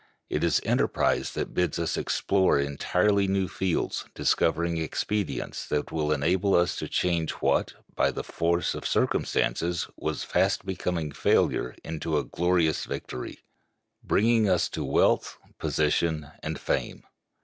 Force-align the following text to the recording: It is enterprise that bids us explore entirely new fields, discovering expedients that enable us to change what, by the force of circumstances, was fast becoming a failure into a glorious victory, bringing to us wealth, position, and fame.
It 0.31 0.43
is 0.43 0.59
enterprise 0.65 1.33
that 1.33 1.53
bids 1.53 1.77
us 1.77 1.95
explore 1.95 2.57
entirely 2.59 3.27
new 3.27 3.47
fields, 3.47 4.05
discovering 4.15 4.77
expedients 4.77 5.67
that 5.67 5.91
enable 5.91 6.55
us 6.55 6.75
to 6.77 6.87
change 6.87 7.33
what, 7.33 7.75
by 7.93 8.09
the 8.09 8.23
force 8.23 8.73
of 8.73 8.87
circumstances, 8.87 9.87
was 9.95 10.23
fast 10.23 10.65
becoming 10.65 11.11
a 11.11 11.13
failure 11.13 11.75
into 11.83 12.17
a 12.17 12.23
glorious 12.23 12.85
victory, 12.85 13.43
bringing 14.03 14.45
to 14.45 14.51
us 14.53 14.69
wealth, 14.75 15.37
position, 15.59 16.31
and 16.41 16.59
fame. 16.59 17.03